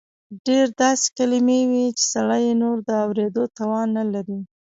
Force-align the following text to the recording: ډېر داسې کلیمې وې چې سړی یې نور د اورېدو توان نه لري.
ډېر 0.47 0.67
داسې 0.81 1.07
کلیمې 1.17 1.59
وې 1.69 1.85
چې 1.97 2.03
سړی 2.13 2.41
یې 2.47 2.53
نور 2.61 2.77
د 2.87 2.89
اورېدو 3.05 3.43
توان 3.57 3.87
نه 3.97 4.03
لري. 4.13 4.39